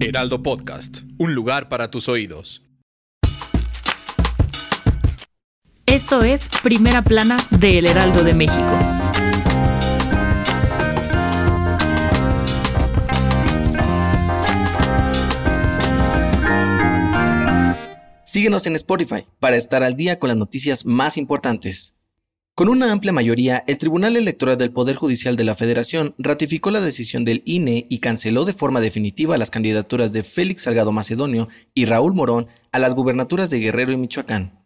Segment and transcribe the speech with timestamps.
[0.00, 2.62] Heraldo Podcast, un lugar para tus oídos.
[5.84, 8.78] Esto es Primera Plana de El Heraldo de México.
[18.24, 21.95] Síguenos en Spotify para estar al día con las noticias más importantes.
[22.56, 26.80] Con una amplia mayoría, el Tribunal Electoral del Poder Judicial de la Federación ratificó la
[26.80, 31.84] decisión del INE y canceló de forma definitiva las candidaturas de Félix Salgado Macedonio y
[31.84, 34.64] Raúl Morón a las gubernaturas de Guerrero y Michoacán.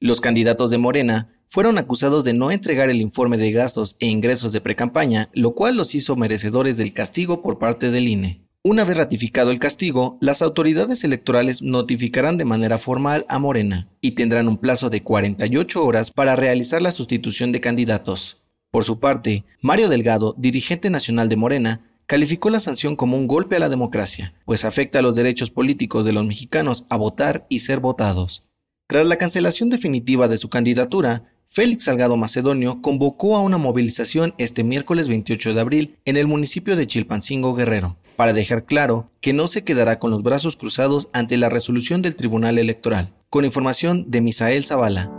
[0.00, 4.52] Los candidatos de Morena fueron acusados de no entregar el informe de gastos e ingresos
[4.52, 8.43] de precampaña, lo cual los hizo merecedores del castigo por parte del INE.
[8.66, 14.12] Una vez ratificado el castigo, las autoridades electorales notificarán de manera formal a Morena y
[14.12, 18.40] tendrán un plazo de 48 horas para realizar la sustitución de candidatos.
[18.70, 23.56] Por su parte, Mario Delgado, dirigente nacional de Morena, calificó la sanción como un golpe
[23.56, 27.58] a la democracia, pues afecta a los derechos políticos de los mexicanos a votar y
[27.58, 28.44] ser votados.
[28.86, 34.64] Tras la cancelación definitiva de su candidatura, Félix Salgado Macedonio convocó a una movilización este
[34.64, 39.46] miércoles 28 de abril en el municipio de Chilpancingo Guerrero, para dejar claro que no
[39.46, 43.12] se quedará con los brazos cruzados ante la resolución del Tribunal Electoral.
[43.30, 45.10] Con información de Misael Zavala.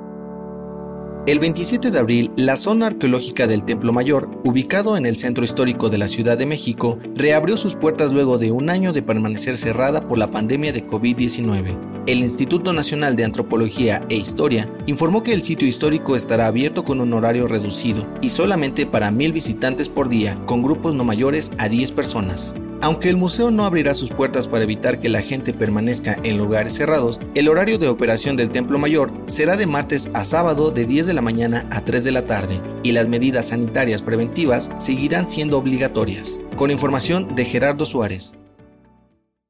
[1.28, 5.90] El 27 de abril, la zona arqueológica del Templo Mayor, ubicado en el centro histórico
[5.90, 10.08] de la Ciudad de México, reabrió sus puertas luego de un año de permanecer cerrada
[10.08, 11.96] por la pandemia de COVID-19.
[12.06, 17.02] El Instituto Nacional de Antropología e Historia informó que el sitio histórico estará abierto con
[17.02, 21.70] un horario reducido y solamente para mil visitantes por día, con grupos no mayores a
[21.70, 22.54] 10 personas.
[22.82, 26.74] Aunque el museo no abrirá sus puertas para evitar que la gente permanezca en lugares
[26.74, 31.08] cerrados, el horario de operación del Templo Mayor será de martes a sábado de 10
[31.08, 35.58] de la mañana a 3 de la tarde y las medidas sanitarias preventivas seguirán siendo
[35.58, 36.40] obligatorias.
[36.56, 38.36] Con información de Gerardo Suárez.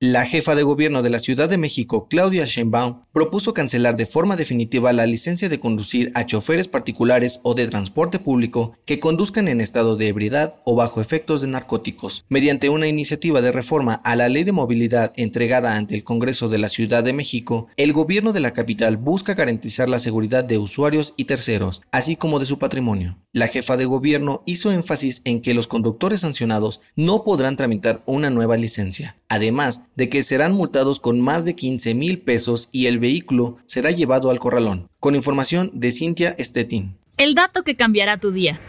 [0.07, 4.35] La jefa de gobierno de la Ciudad de México, Claudia Sheinbaum, propuso cancelar de forma
[4.35, 9.61] definitiva la licencia de conducir a choferes particulares o de transporte público que conduzcan en
[9.61, 12.23] estado de ebriedad o bajo efectos de narcóticos.
[12.29, 16.59] Mediante una iniciativa de reforma a la Ley de Movilidad entregada ante el Congreso de
[16.59, 21.16] la Ciudad de México, el gobierno de la capital busca garantizar la seguridad de usuarios
[21.17, 23.17] y terceros, así como de su patrimonio.
[23.31, 28.29] La jefa de gobierno hizo énfasis en que los conductores sancionados no podrán tramitar una
[28.29, 29.17] nueva licencia.
[29.27, 33.91] Además, de que serán multados con más de 15 mil pesos y el vehículo será
[33.91, 34.89] llevado al corralón.
[35.00, 36.97] Con información de Cintia Stettin.
[37.17, 38.59] El dato que cambiará tu día.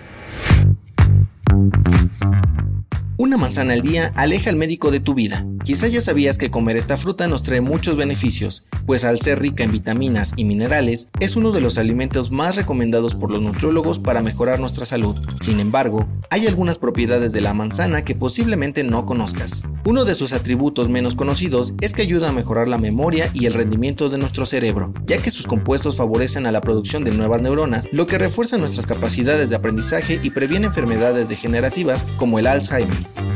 [3.19, 5.45] Una manzana al día aleja al médico de tu vida.
[5.67, 9.65] Quizá ya sabías que comer esta fruta nos trae muchos beneficios, pues al ser rica
[9.65, 14.23] en vitaminas y minerales, es uno de los alimentos más recomendados por los nutriólogos para
[14.23, 15.19] mejorar nuestra salud.
[15.41, 19.65] Sin embargo, hay algunas propiedades de la manzana que posiblemente no conozcas.
[19.85, 23.55] Uno de sus atributos menos conocidos es que ayuda a mejorar la memoria y el
[23.55, 27.89] rendimiento de nuestro cerebro, ya que sus compuestos favorecen a la producción de nuevas neuronas,
[27.91, 33.36] lo que refuerza nuestras capacidades de aprendizaje y previene enfermedades degenerativas como el Alzheimer.